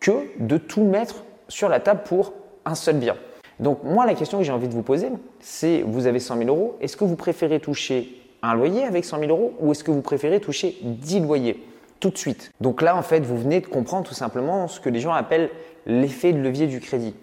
que 0.00 0.12
de 0.38 0.56
tout 0.56 0.84
mettre 0.84 1.24
sur 1.48 1.68
la 1.68 1.80
table 1.80 2.02
pour 2.04 2.32
un 2.64 2.74
seul 2.74 2.96
bien. 2.96 3.16
Donc 3.60 3.84
moi, 3.84 4.06
la 4.06 4.14
question 4.14 4.38
que 4.38 4.44
j'ai 4.44 4.52
envie 4.52 4.68
de 4.68 4.72
vous 4.72 4.82
poser, 4.82 5.08
c'est 5.40 5.82
vous 5.82 6.06
avez 6.06 6.18
100 6.18 6.38
000 6.38 6.48
euros, 6.48 6.76
est-ce 6.80 6.96
que 6.96 7.04
vous 7.04 7.16
préférez 7.16 7.60
toucher 7.60 8.18
un 8.42 8.54
loyer 8.54 8.84
avec 8.84 9.04
100 9.04 9.20
000 9.20 9.30
euros 9.30 9.54
ou 9.60 9.70
est-ce 9.70 9.84
que 9.84 9.90
vous 9.90 10.00
préférez 10.00 10.40
toucher 10.40 10.76
10 10.82 11.20
loyers 11.20 11.62
tout 12.00 12.10
de 12.10 12.18
suite? 12.18 12.50
Donc 12.60 12.82
là, 12.82 12.96
en 12.96 13.02
fait, 13.02 13.20
vous 13.20 13.36
venez 13.36 13.60
de 13.60 13.66
comprendre 13.66 14.08
tout 14.08 14.14
simplement 14.14 14.66
ce 14.66 14.80
que 14.80 14.88
les 14.88 14.98
gens 14.98 15.12
appellent 15.12 15.50
l'effet 15.86 16.32
de 16.32 16.38
levier 16.38 16.66
du 16.66 16.80
crédit. 16.80 17.14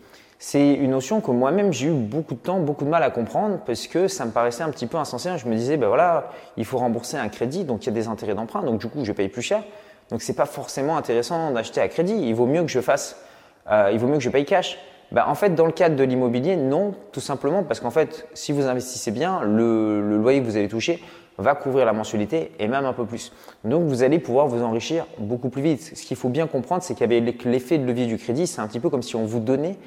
C'est 0.41 0.73
une 0.73 0.91
notion 0.91 1.19
que 1.19 1.31
moi-même 1.31 1.73
j'ai 1.73 1.87
eu 1.87 1.91
beaucoup 1.91 2.33
de 2.33 2.39
temps, 2.39 2.61
beaucoup 2.61 2.85
de 2.85 2.89
mal 2.89 3.03
à 3.03 3.11
comprendre 3.11 3.59
parce 3.65 3.87
que 3.87 4.07
ça 4.07 4.23
me 4.23 4.31
paraissait 4.31 4.63
un 4.63 4.69
petit 4.69 4.87
peu 4.87 4.95
insensé. 4.95 5.29
Je 5.37 5.45
me 5.49 5.53
disais, 5.53 5.75
ben 5.75 5.89
voilà, 5.89 6.29
il 6.55 6.63
faut 6.63 6.77
rembourser 6.77 7.17
un 7.17 7.27
crédit, 7.27 7.65
donc 7.65 7.83
il 7.83 7.87
y 7.87 7.89
a 7.89 7.91
des 7.93 8.07
intérêts 8.07 8.35
d'emprunt, 8.35 8.63
donc 8.63 8.79
du 8.79 8.87
coup 8.87 9.03
je 9.03 9.11
paye 9.11 9.27
plus 9.27 9.41
cher. 9.41 9.63
Donc 10.09 10.21
c'est 10.21 10.33
pas 10.33 10.45
forcément 10.45 10.95
intéressant 10.95 11.51
d'acheter 11.51 11.81
à 11.81 11.89
crédit. 11.89 12.15
Il 12.15 12.33
vaut 12.35 12.45
mieux 12.45 12.61
que 12.61 12.69
je 12.69 12.79
fasse, 12.79 13.21
euh, 13.69 13.89
il 13.91 13.99
vaut 13.99 14.07
mieux 14.07 14.15
que 14.15 14.23
je 14.23 14.29
paye 14.29 14.45
cash. 14.45 14.79
Ben, 15.11 15.25
en 15.27 15.35
fait, 15.35 15.55
dans 15.55 15.65
le 15.65 15.73
cadre 15.73 15.97
de 15.97 16.03
l'immobilier, 16.05 16.55
non, 16.55 16.93
tout 17.11 17.19
simplement 17.19 17.63
parce 17.63 17.81
qu'en 17.81 17.89
fait, 17.89 18.27
si 18.33 18.53
vous 18.53 18.65
investissez 18.65 19.11
bien, 19.11 19.41
le, 19.41 20.07
le, 20.07 20.17
loyer 20.17 20.39
que 20.39 20.45
vous 20.45 20.55
allez 20.55 20.67
toucher 20.69 21.03
va 21.37 21.55
couvrir 21.55 21.85
la 21.85 21.93
mensualité 21.93 22.51
et 22.59 22.67
même 22.67 22.85
un 22.85 22.93
peu 22.93 23.05
plus. 23.05 23.33
Donc, 23.63 23.87
vous 23.87 24.03
allez 24.03 24.19
pouvoir 24.19 24.47
vous 24.47 24.61
enrichir 24.61 25.05
beaucoup 25.17 25.49
plus 25.49 25.63
vite. 25.63 25.97
Ce 25.97 26.03
qu'il 26.03 26.15
faut 26.15 26.29
bien 26.29 26.47
comprendre, 26.47 26.83
c'est 26.83 26.93
qu'avec 26.93 27.43
l'effet 27.43 27.77
de 27.77 27.85
levier 27.85 28.05
du 28.05 28.17
crédit, 28.17 28.45
c'est 28.45 28.61
un 28.61 28.67
petit 28.67 28.79
peu 28.79 28.89
comme 28.89 29.01
si 29.01 29.15
on 29.15 29.25
vous 29.25 29.39
donnait 29.39 29.77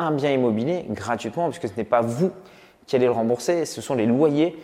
un 0.00 0.10
bien 0.12 0.32
immobilier 0.32 0.84
gratuitement, 0.88 1.48
puisque 1.50 1.68
ce 1.68 1.76
n'est 1.76 1.84
pas 1.84 2.00
vous 2.00 2.30
qui 2.86 2.96
allez 2.96 3.06
le 3.06 3.12
rembourser, 3.12 3.66
ce 3.66 3.80
sont 3.80 3.94
les 3.94 4.06
loyers 4.06 4.58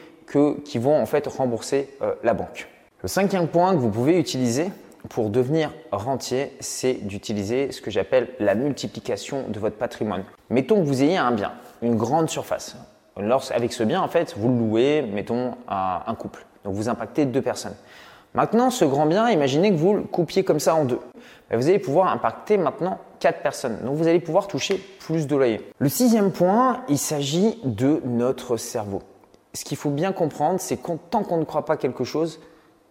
qui 0.65 0.79
vont 0.79 1.01
en 1.01 1.07
fait 1.07 1.27
rembourser 1.27 1.91
euh, 2.03 2.15
la 2.25 2.35
banque. 2.35 2.69
Le 3.03 3.09
cinquième 3.09 3.47
point 3.47 3.73
que 3.73 3.79
vous 3.79 3.91
pouvez 3.91 4.19
utiliser, 4.19 4.71
pour 5.09 5.31
devenir 5.31 5.71
rentier, 5.93 6.57
c'est 6.61 6.95
d'utiliser 6.95 7.71
ce 7.71 7.81
que 7.81 7.91
j'appelle 7.91 8.29
la 8.41 8.55
multiplication 8.55 9.45
de 9.49 9.59
votre 9.61 9.77
patrimoine. 9.77 10.25
Mettons 10.51 10.81
que 10.81 10.87
vous 10.87 11.03
ayez 11.03 11.17
un 11.17 11.31
bien, 11.31 11.53
une 11.83 11.97
grande 11.97 12.29
surface. 12.29 12.77
avec 13.55 13.73
ce 13.73 13.85
bien, 13.85 14.03
en 14.03 14.09
fait, 14.09 14.35
vous 14.37 14.49
le 14.49 14.59
louez, 14.59 15.03
mettons, 15.03 15.55
à 15.69 16.11
un 16.11 16.15
couple. 16.15 16.45
Donc 16.65 16.75
vous 16.75 16.89
impactez 16.89 17.27
deux 17.27 17.43
personnes. 17.43 17.77
Maintenant, 18.35 18.71
ce 18.71 18.85
grand 18.85 19.07
bien, 19.07 19.31
imaginez 19.31 19.71
que 19.71 19.77
vous 19.77 19.95
le 19.95 20.03
coupiez 20.03 20.45
comme 20.45 20.61
ça 20.61 20.75
en 20.75 20.85
deux. 20.85 21.01
Vous 21.53 21.69
allez 21.69 21.79
pouvoir 21.79 22.13
impacter 22.13 22.59
maintenant 22.59 22.99
quatre 23.19 23.43
personnes. 23.43 23.79
Donc 23.85 23.97
vous 23.97 24.07
allez 24.07 24.21
pouvoir 24.21 24.47
toucher 24.47 24.81
plus 25.01 25.27
de 25.27 25.37
loyers. 25.37 25.61
Le 25.79 25.89
sixième 25.89 26.33
point, 26.33 26.83
il 26.89 26.99
s'agit 26.99 27.59
de 27.65 28.01
notre 28.05 28.57
cerveau. 28.57 29.03
Ce 29.55 29.65
qu'il 29.65 29.77
faut 29.77 29.91
bien 29.91 30.13
comprendre, 30.13 30.61
c'est 30.61 30.77
que 30.77 30.93
tant 31.11 31.23
qu'on 31.23 31.39
ne 31.39 31.45
croit 31.45 31.65
pas 31.65 31.77
quelque 31.77 32.05
chose, 32.05 32.41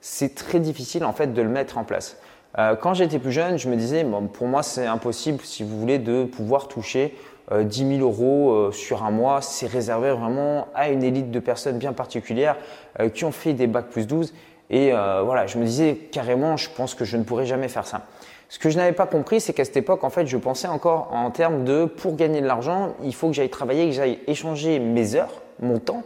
c'est 0.02 0.36
très 0.36 0.60
difficile 0.60 1.06
en 1.06 1.14
fait 1.14 1.34
de 1.34 1.42
le 1.42 1.50
mettre 1.50 1.78
en 1.78 1.84
place. 1.84 2.18
Euh, 2.58 2.76
quand 2.76 2.94
j'étais 2.94 3.20
plus 3.20 3.32
jeune, 3.32 3.58
je 3.58 3.70
me 3.70 3.76
disais, 3.76 4.04
bon, 4.04 4.28
pour 4.28 4.48
moi 4.48 4.64
c'est 4.64 4.86
impossible, 4.86 5.42
si 5.44 5.64
vous 5.64 5.80
voulez, 5.80 6.00
de 6.00 6.24
pouvoir 6.24 6.68
toucher 6.68 7.14
euh, 7.52 7.64
10 7.64 7.98
000 7.98 8.02
euros 8.02 8.52
euh, 8.54 8.72
sur 8.72 9.04
un 9.04 9.12
mois. 9.12 9.42
C'est 9.42 9.68
réservé 9.68 10.12
vraiment 10.12 10.68
à 10.74 10.90
une 10.90 11.04
élite 11.04 11.30
de 11.30 11.40
personnes 11.40 11.78
bien 11.78 11.94
particulières 11.94 12.58
euh, 13.00 13.10
qui 13.10 13.24
ont 13.24 13.32
fait 13.32 13.54
des 13.54 13.68
bacs 13.68 13.90
plus 13.90 14.08
12. 14.08 14.34
Et 14.72 14.90
voilà, 14.90 15.46
je 15.46 15.60
me 15.60 15.64
disais 15.64 15.96
carrément, 16.12 16.58
je 16.58 16.72
pense 16.72 16.96
que 16.96 17.06
je 17.06 17.18
ne 17.18 17.24
pourrais 17.24 17.46
jamais 17.46 17.68
faire 17.68 17.86
ça. 17.86 18.08
Ce 18.50 18.60
que 18.60 18.70
je 18.70 18.78
n'avais 18.78 18.94
pas 18.94 19.08
compris, 19.08 19.42
c'est 19.42 19.54
qu'à 19.54 19.66
cette 19.66 19.78
époque, 19.78 20.04
en 20.04 20.10
fait, 20.10 20.28
je 20.28 20.38
pensais 20.38 20.68
encore 20.68 21.10
en 21.12 21.32
termes 21.32 21.64
de 21.64 21.86
pour 21.86 22.16
gagner 22.16 22.42
de 22.42 22.48
l'argent, 22.48 22.94
il 23.04 23.14
faut 23.14 23.28
que 23.28 23.34
j'aille 23.34 23.50
travailler, 23.50 23.88
que 23.88 23.94
j'aille 23.94 24.20
échanger 24.28 24.80
mes 24.80 25.16
heures, 25.16 25.42
mon 25.62 25.80
temps, 25.80 26.04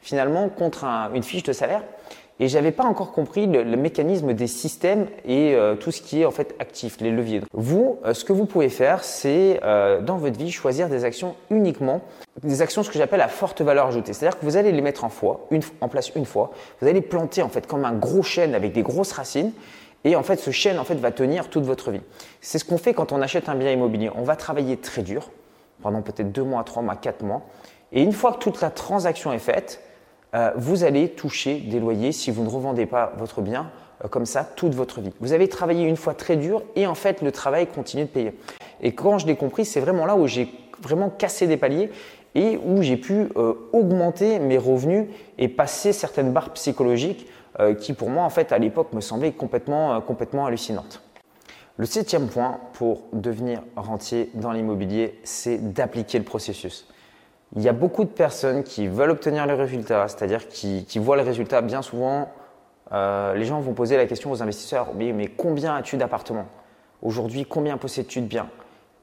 finalement, 0.00 0.48
contre 0.48 0.84
une 1.14 1.22
fiche 1.22 1.42
de 1.42 1.52
salaire 1.52 1.82
et 2.42 2.48
j'avais 2.48 2.72
pas 2.72 2.82
encore 2.82 3.12
compris 3.12 3.46
le, 3.46 3.76
mécanisme 3.76 4.32
des 4.32 4.48
systèmes 4.48 5.06
et 5.24 5.54
euh, 5.54 5.76
tout 5.76 5.92
ce 5.92 6.02
qui 6.02 6.22
est 6.22 6.24
en 6.24 6.32
fait 6.32 6.56
actif, 6.58 6.96
les 7.00 7.12
leviers. 7.12 7.40
Vous, 7.52 8.00
euh, 8.04 8.14
ce 8.14 8.24
que 8.24 8.32
vous 8.32 8.46
pouvez 8.46 8.68
faire, 8.68 9.04
c'est 9.04 9.60
euh, 9.62 10.00
dans 10.00 10.16
votre 10.16 10.36
vie 10.36 10.50
choisir 10.50 10.88
des 10.88 11.04
actions 11.04 11.36
uniquement, 11.50 12.00
des 12.42 12.60
actions 12.60 12.82
ce 12.82 12.90
que 12.90 12.98
j'appelle 12.98 13.20
à 13.20 13.28
forte 13.28 13.60
valeur 13.60 13.86
ajoutée. 13.86 14.12
C'est-à-dire 14.12 14.40
que 14.40 14.44
vous 14.44 14.56
allez 14.56 14.72
les 14.72 14.80
mettre 14.80 15.04
en, 15.04 15.10
en 15.80 15.88
place 15.88 16.10
une 16.16 16.26
fois, 16.26 16.50
vous 16.80 16.88
allez 16.88 17.00
planter 17.00 17.42
en 17.42 17.48
fait 17.48 17.66
comme 17.68 17.84
un 17.84 17.92
gros 17.92 18.24
chêne 18.24 18.56
avec 18.56 18.72
des 18.72 18.82
grosses 18.82 19.12
racines. 19.12 19.52
Et 20.04 20.16
en 20.16 20.22
fait, 20.22 20.36
ce 20.36 20.50
chêne 20.50 20.78
en 20.78 20.84
fait 20.84 20.96
va 20.96 21.12
tenir 21.12 21.48
toute 21.48 21.64
votre 21.64 21.90
vie. 21.90 22.00
C'est 22.40 22.58
ce 22.58 22.64
qu'on 22.64 22.78
fait 22.78 22.94
quand 22.94 23.12
on 23.12 23.22
achète 23.22 23.48
un 23.48 23.54
bien 23.54 23.70
immobilier. 23.70 24.10
On 24.14 24.22
va 24.22 24.36
travailler 24.36 24.76
très 24.76 25.02
dur 25.02 25.30
pendant 25.80 26.02
peut-être 26.02 26.32
deux 26.32 26.42
mois, 26.42 26.64
trois 26.64 26.82
mois, 26.82 26.96
quatre 26.96 27.22
mois. 27.22 27.42
Et 27.92 28.02
une 28.02 28.12
fois 28.12 28.32
que 28.32 28.38
toute 28.38 28.60
la 28.60 28.70
transaction 28.70 29.32
est 29.32 29.38
faite, 29.38 29.80
euh, 30.34 30.50
vous 30.56 30.84
allez 30.84 31.10
toucher 31.10 31.58
des 31.58 31.78
loyers 31.78 32.12
si 32.12 32.30
vous 32.30 32.42
ne 32.42 32.48
revendez 32.48 32.86
pas 32.86 33.12
votre 33.18 33.42
bien 33.42 33.70
euh, 34.02 34.08
comme 34.08 34.24
ça 34.26 34.44
toute 34.44 34.74
votre 34.74 35.00
vie. 35.00 35.12
Vous 35.20 35.32
avez 35.32 35.48
travaillé 35.48 35.86
une 35.86 35.96
fois 35.96 36.14
très 36.14 36.36
dur 36.36 36.62
et 36.74 36.86
en 36.86 36.94
fait 36.94 37.20
le 37.20 37.30
travail 37.32 37.66
continue 37.66 38.04
de 38.04 38.08
payer. 38.08 38.38
Et 38.80 38.94
quand 38.94 39.18
je 39.18 39.26
l'ai 39.26 39.36
compris, 39.36 39.64
c'est 39.64 39.80
vraiment 39.80 40.06
là 40.06 40.16
où 40.16 40.26
j'ai 40.26 40.48
vraiment 40.80 41.10
cassé 41.10 41.46
des 41.46 41.58
paliers 41.58 41.90
et 42.34 42.58
où 42.64 42.82
j'ai 42.82 42.96
pu 42.96 43.28
euh, 43.36 43.54
augmenter 43.72 44.38
mes 44.38 44.56
revenus 44.56 45.06
et 45.38 45.48
passer 45.48 45.92
certaines 45.92 46.32
barres 46.32 46.54
psychologiques 46.54 47.26
qui 47.80 47.92
pour 47.92 48.10
moi 48.10 48.24
en 48.24 48.30
fait 48.30 48.52
à 48.52 48.58
l'époque 48.58 48.92
me 48.92 49.00
semblaient 49.00 49.32
complètement, 49.32 50.00
complètement 50.00 50.46
hallucinantes. 50.46 51.02
Le 51.78 51.86
septième 51.86 52.28
point 52.28 52.60
pour 52.74 53.04
devenir 53.14 53.62
rentier 53.76 54.30
dans 54.34 54.52
l'immobilier, 54.52 55.18
c'est 55.24 55.72
d'appliquer 55.72 56.18
le 56.18 56.24
processus. 56.24 56.86
Il 57.56 57.62
y 57.62 57.68
a 57.68 57.72
beaucoup 57.72 58.04
de 58.04 58.10
personnes 58.10 58.62
qui 58.62 58.88
veulent 58.88 59.10
obtenir 59.10 59.46
le 59.46 59.54
résultat, 59.54 60.06
c'est-à-dire 60.08 60.48
qui, 60.48 60.86
voient 60.98 61.16
le 61.16 61.22
résultat 61.22 61.62
bien 61.62 61.80
souvent. 61.80 62.30
Euh, 62.92 63.34
les 63.34 63.46
gens 63.46 63.60
vont 63.60 63.72
poser 63.72 63.96
la 63.96 64.06
question 64.06 64.30
aux 64.30 64.42
investisseurs 64.42 64.88
mais, 64.94 65.12
mais 65.12 65.28
combien 65.28 65.74
as-tu 65.76 65.96
d'appartements 65.96 66.46
Aujourd'hui, 67.00 67.46
combien 67.46 67.78
possèdes-tu 67.78 68.20
de 68.20 68.26
biens? 68.26 68.48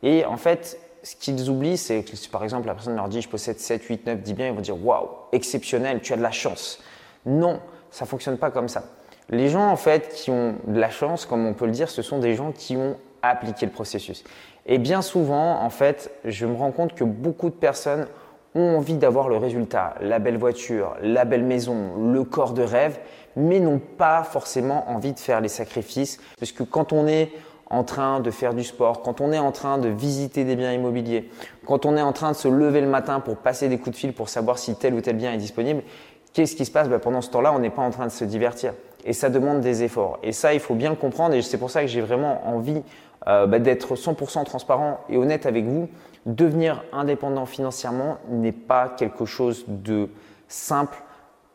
Et 0.03 0.25
en 0.25 0.38
fait, 0.38 0.79
ce 1.01 1.15
qu'ils 1.15 1.50
oublient, 1.50 1.77
c'est 1.77 2.03
que 2.03 2.15
si 2.15 2.29
par 2.29 2.44
exemple 2.44 2.68
la 2.68 2.75
personne 2.75 2.96
leur 2.96 3.10
dit 3.10 3.22
je 3.22 3.29
possède 3.29 3.60
7, 3.60 3.84
8, 3.84 4.06
9, 4.06 4.22
10 4.22 4.34
biens, 4.34 4.48
ils 4.48 4.53
vont 4.53 4.62
dire 4.62 4.84
waouh, 4.84 5.10
exceptionnel, 5.32 6.01
tu 6.01 6.13
as 6.13 6.18
de 6.18 6.22
la 6.22 6.32
chance. 6.32 6.82
Non, 7.25 7.60
ça 7.91 8.05
ne 8.05 8.10
fonctionne 8.10 8.38
pas 8.38 8.51
comme 8.51 8.67
ça. 8.67 8.84
Les 9.29 9.50
gens 9.50 9.69
en 9.69 9.75
fait 9.75 10.10
qui 10.10 10.31
ont 10.31 10.55
de 10.65 10.79
la 10.79 10.89
chance, 10.89 11.25
comme 11.25 11.46
on 11.46 11.53
peut 11.53 11.65
le 11.65 11.72
dire, 11.72 11.89
ce 11.89 12.01
sont 12.01 12.19
des 12.19 12.36
gens 12.36 12.51
qui 12.51 12.75
ont 12.75 12.98
appliqué 13.22 13.65
le 13.65 13.72
processus. 13.72 14.24
Et 14.65 14.77
bien 14.77 15.01
souvent, 15.01 15.62
en 15.62 15.69
fait, 15.69 16.12
je 16.25 16.46
me 16.46 16.55
rends 16.55 16.72
compte 16.72 16.93
que 16.93 17.03
beaucoup 17.03 17.50
de 17.50 17.55
personnes 17.55 18.08
ont 18.55 18.77
envie 18.77 18.96
d'avoir 18.96 19.29
le 19.29 19.38
résultat, 19.38 19.96
la 20.01 20.19
belle 20.19 20.38
voiture, 20.38 20.96
la 21.01 21.25
belle 21.25 21.43
maison, 21.43 22.12
le 22.12 22.24
corps 22.24 22.53
de 22.53 22.63
rêve, 22.63 23.00
mais 23.36 23.60
n'ont 23.60 23.79
pas 23.79 24.24
forcément 24.24 24.89
envie 24.89 25.13
de 25.13 25.19
faire 25.19 25.41
les 25.41 25.50
sacrifices. 25.50 26.19
Parce 26.39 26.51
que 26.51 26.63
quand 26.63 26.93
on 26.93 27.08
est 27.08 27.31
en 27.69 27.84
train 27.84 28.19
de 28.19 28.31
faire 28.31 28.55
du 28.55 28.63
sport, 28.63 29.03
quand 29.03 29.22
on 29.22 29.31
est 29.31 29.38
en 29.39 29.51
train 29.51 29.77
de 29.77 29.89
visiter 29.89 30.43
des 30.43 30.55
biens 30.55 30.74
immobiliers, 30.74 31.29
quand 31.65 31.86
on 31.86 31.96
est 31.96 32.01
en 32.01 32.13
train 32.13 32.31
de 32.31 32.36
se 32.36 32.48
lever 32.48 32.81
le 32.81 32.88
matin 32.88 33.19
pour 33.19 33.38
passer 33.38 33.69
des 33.69 33.77
coups 33.77 33.91
de 33.91 34.00
fil 34.00 34.13
pour 34.13 34.27
savoir 34.27 34.58
si 34.58 34.75
tel 34.75 34.96
ou 34.96 35.01
tel 35.01 35.15
bien 35.15 35.34
est 35.34 35.38
disponible, 35.38 35.84
qu'est-ce 36.33 36.55
qui 36.55 36.65
se 36.65 36.71
passe? 36.71 36.89
Ben, 36.89 37.00
Pendant 37.00 37.21
ce 37.21 37.29
temps-là, 37.31 37.53
on 37.53 37.59
n'est 37.59 37.69
pas 37.69 37.81
en 37.81 37.91
train 37.91 38.05
de 38.05 38.12
se 38.12 38.25
divertir. 38.25 38.74
et 39.05 39.13
ça 39.13 39.29
demande 39.29 39.62
des 39.62 39.83
efforts. 39.83 40.19
Et 40.24 40.31
ça, 40.31 40.53
il 40.53 40.59
faut 40.59 40.75
bien 40.75 40.89
le 40.89 40.95
comprendre 40.95 41.33
et 41.33 41.41
c'est 41.41 41.57
pour 41.57 41.71
ça 41.71 41.81
que 41.81 41.88
j'ai 41.88 42.01
vraiment 42.01 42.48
envie 42.48 42.81
euh, 43.27 43.48
bah, 43.48 43.59
d'être 43.59 43.95
100% 43.95 44.43
transparent 44.45 45.00
et 45.09 45.17
honnête 45.17 45.45
avec 45.45 45.65
vous. 45.65 45.89
Devenir 46.25 46.83
indépendant 46.91 47.45
financièrement 47.45 48.17
n'est 48.29 48.51
pas 48.51 48.89
quelque 48.89 49.25
chose 49.25 49.65
de 49.67 50.09
simple 50.48 50.98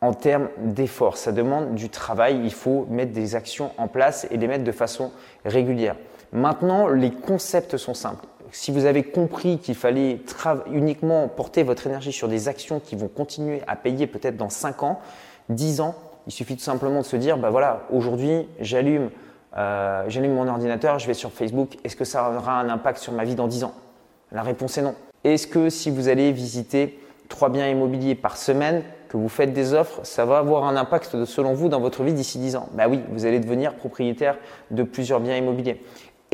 en 0.01 0.13
termes 0.13 0.49
d'efforts. 0.57 1.17
Ça 1.17 1.31
demande 1.31 1.75
du 1.75 1.89
travail. 1.89 2.39
Il 2.43 2.53
faut 2.53 2.85
mettre 2.89 3.13
des 3.13 3.35
actions 3.35 3.71
en 3.77 3.87
place 3.87 4.27
et 4.31 4.37
les 4.37 4.47
mettre 4.47 4.63
de 4.63 4.71
façon 4.71 5.11
régulière. 5.45 5.95
Maintenant, 6.31 6.87
les 6.87 7.11
concepts 7.11 7.77
sont 7.77 7.93
simples. 7.93 8.25
Si 8.55 8.71
vous 8.71 8.85
avez 8.85 9.03
compris 9.03 9.57
qu'il 9.57 9.75
fallait 9.75 10.21
uniquement 10.71 11.27
porter 11.27 11.63
votre 11.63 11.87
énergie 11.87 12.13
sur 12.13 12.29
des 12.29 12.47
actions 12.47 12.79
qui 12.79 12.95
vont 12.95 13.09
continuer 13.09 13.61
à 13.67 13.75
payer 13.75 14.07
peut-être 14.07 14.37
dans 14.37 14.49
5 14.49 14.81
ans, 14.83 15.01
10 15.49 15.81
ans, 15.81 15.93
il 16.25 16.31
suffit 16.31 16.55
tout 16.55 16.63
simplement 16.63 17.01
de 17.01 17.05
se 17.05 17.17
dire, 17.17 17.37
bah 17.37 17.49
voilà, 17.49 17.81
aujourd'hui, 17.91 18.47
j'allume 18.61 19.09
euh, 19.57 20.05
j'allume 20.07 20.33
mon 20.33 20.47
ordinateur, 20.47 20.99
je 20.99 21.07
vais 21.07 21.13
sur 21.13 21.33
Facebook, 21.33 21.75
est-ce 21.83 21.97
que 21.97 22.05
ça 22.05 22.31
aura 22.31 22.53
un 22.53 22.69
impact 22.69 22.99
sur 22.99 23.11
ma 23.11 23.25
vie 23.25 23.35
dans 23.35 23.47
10 23.47 23.65
ans? 23.65 23.73
La 24.31 24.41
réponse 24.41 24.77
est 24.77 24.81
non. 24.81 24.95
Est-ce 25.25 25.47
que 25.47 25.69
si 25.69 25.91
vous 25.91 26.07
allez 26.07 26.31
visiter 26.31 26.97
trois 27.27 27.49
biens 27.49 27.67
immobiliers 27.67 28.15
par 28.15 28.37
semaine, 28.37 28.83
que 29.09 29.17
vous 29.17 29.29
faites 29.29 29.53
des 29.53 29.73
offres, 29.73 29.99
ça 30.03 30.25
va 30.25 30.39
avoir 30.39 30.63
un 30.63 30.75
impact 30.75 31.25
selon 31.25 31.53
vous 31.53 31.69
dans 31.69 31.79
votre 31.79 32.03
vie 32.03 32.13
d'ici 32.13 32.37
10 32.37 32.55
ans? 32.55 32.69
Bah 32.73 32.87
oui, 32.89 33.01
vous 33.11 33.25
allez 33.25 33.39
devenir 33.39 33.75
propriétaire 33.75 34.37
de 34.71 34.83
plusieurs 34.83 35.19
biens 35.19 35.37
immobiliers. 35.37 35.81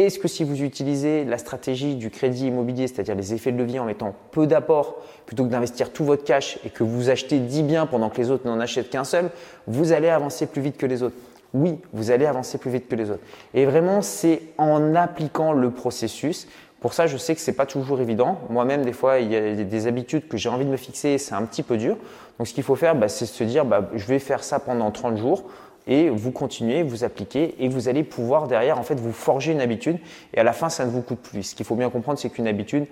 Est-ce 0.05 0.19
que 0.19 0.27
si 0.27 0.43
vous 0.43 0.63
utilisez 0.63 1.25
la 1.25 1.37
stratégie 1.37 1.95
du 1.95 2.09
crédit 2.09 2.47
immobilier, 2.47 2.87
c'est-à-dire 2.87 3.15
les 3.15 3.33
effets 3.33 3.51
de 3.51 3.57
levier 3.57 3.79
en 3.79 3.85
mettant 3.85 4.15
peu 4.31 4.47
d'apport 4.47 4.97
plutôt 5.25 5.45
que 5.45 5.49
d'investir 5.49 5.93
tout 5.93 6.03
votre 6.03 6.23
cash 6.23 6.57
et 6.65 6.69
que 6.69 6.83
vous 6.83 7.09
achetez 7.09 7.39
10 7.39 7.63
biens 7.63 7.85
pendant 7.85 8.09
que 8.09 8.17
les 8.17 8.31
autres 8.31 8.47
n'en 8.47 8.59
achètent 8.59 8.89
qu'un 8.89 9.03
seul, 9.03 9.29
vous 9.67 9.91
allez 9.91 10.09
avancer 10.09 10.47
plus 10.47 10.61
vite 10.61 10.77
que 10.77 10.85
les 10.85 11.03
autres 11.03 11.15
oui, 11.53 11.77
vous 11.91 12.11
allez 12.11 12.25
avancer 12.25 12.57
plus 12.57 12.71
vite 12.71 12.87
que 12.87 12.95
les 12.95 13.09
autres. 13.09 13.23
Et 13.53 13.65
vraiment, 13.65 14.01
c'est 14.01 14.41
en 14.57 14.95
appliquant 14.95 15.51
le 15.51 15.69
processus. 15.69 16.47
Pour 16.79 16.93
ça, 16.93 17.07
je 17.07 17.17
sais 17.17 17.35
que 17.35 17.41
ce 17.41 17.51
n'est 17.51 17.57
pas 17.57 17.65
toujours 17.65 17.99
évident. 17.99 18.39
Moi-même, 18.49 18.85
des 18.85 18.93
fois, 18.93 19.19
il 19.19 19.31
y 19.31 19.35
a 19.35 19.53
des 19.53 19.87
habitudes 19.87 20.27
que 20.29 20.37
j'ai 20.37 20.49
envie 20.49 20.65
de 20.65 20.69
me 20.69 20.77
fixer 20.77 21.09
et 21.09 21.17
c'est 21.17 21.35
un 21.35 21.43
petit 21.43 21.61
peu 21.61 21.77
dur. 21.77 21.97
Donc, 22.37 22.47
ce 22.47 22.53
qu'il 22.53 22.63
faut 22.63 22.75
faire, 22.75 22.95
bah, 22.95 23.09
c'est 23.09 23.25
se 23.25 23.43
dire, 23.43 23.65
bah, 23.65 23.89
je 23.93 24.05
vais 24.05 24.19
faire 24.19 24.43
ça 24.43 24.59
pendant 24.59 24.91
30 24.91 25.17
jours 25.17 25.43
et 25.87 26.09
vous 26.09 26.31
continuez, 26.31 26.83
vous 26.83 27.03
appliquez 27.03 27.55
et 27.63 27.67
vous 27.67 27.89
allez 27.89 28.03
pouvoir 28.03 28.47
derrière, 28.47 28.79
en 28.79 28.83
fait, 28.83 28.99
vous 28.99 29.11
forger 29.11 29.51
une 29.51 29.61
habitude 29.61 29.97
et 30.33 30.39
à 30.39 30.43
la 30.43 30.53
fin, 30.53 30.69
ça 30.69 30.85
ne 30.85 30.91
vous 30.91 31.01
coûte 31.01 31.19
plus. 31.19 31.43
Ce 31.43 31.55
qu'il 31.55 31.65
faut 31.65 31.75
bien 31.75 31.89
comprendre, 31.89 32.19
c'est 32.19 32.29
qu'une 32.29 32.47
habitude, 32.47 32.85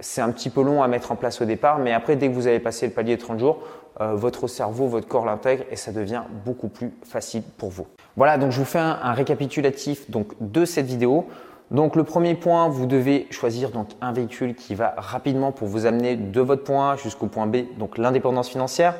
c'est 0.00 0.22
un 0.22 0.30
petit 0.30 0.50
peu 0.50 0.62
long 0.62 0.82
à 0.82 0.88
mettre 0.88 1.12
en 1.12 1.16
place 1.16 1.40
au 1.40 1.44
départ, 1.44 1.78
mais 1.78 1.92
après, 1.92 2.16
dès 2.16 2.28
que 2.28 2.34
vous 2.34 2.46
avez 2.46 2.60
passé 2.60 2.86
le 2.86 2.92
palier 2.92 3.16
de 3.16 3.20
30 3.20 3.38
jours, 3.38 3.58
euh, 4.00 4.14
votre 4.14 4.46
cerveau, 4.46 4.86
votre 4.86 5.06
corps 5.06 5.26
l'intègre 5.26 5.64
et 5.70 5.76
ça 5.76 5.92
devient 5.92 6.22
beaucoup 6.44 6.68
plus 6.68 6.90
facile 7.04 7.42
pour 7.58 7.68
vous. 7.68 7.86
Voilà, 8.16 8.38
donc 8.38 8.50
je 8.50 8.58
vous 8.58 8.64
fais 8.64 8.78
un, 8.78 9.12
récapitulatif 9.12 10.06
de 10.40 10.64
cette 10.64 10.86
vidéo. 10.86 11.26
Donc 11.70 11.96
le 11.96 12.04
premier 12.04 12.34
point, 12.34 12.68
vous 12.68 12.86
devez 12.86 13.26
choisir 13.30 13.70
un 14.00 14.12
véhicule 14.12 14.54
qui 14.54 14.74
va 14.74 14.94
rapidement 14.96 15.52
pour 15.52 15.68
vous 15.68 15.86
amener 15.86 16.16
de 16.16 16.40
votre 16.40 16.64
point 16.64 16.92
A 16.92 16.96
jusqu'au 16.96 17.26
point 17.26 17.46
B, 17.46 17.58
donc 17.78 17.98
l'indépendance 17.98 18.48
financière. 18.48 18.94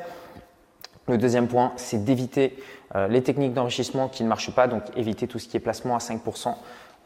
Le 1.07 1.17
deuxième 1.17 1.47
point, 1.47 1.73
c'est 1.75 2.03
d'éviter 2.03 2.57
euh, 2.95 3.07
les 3.07 3.21
techniques 3.21 3.53
d'enrichissement 3.53 4.07
qui 4.07 4.23
ne 4.23 4.29
marchent 4.29 4.53
pas, 4.53 4.67
donc 4.67 4.83
éviter 4.95 5.27
tout 5.27 5.39
ce 5.39 5.47
qui 5.47 5.57
est 5.57 5.61
placement 5.61 5.95
à 5.95 5.99
5% 5.99 6.55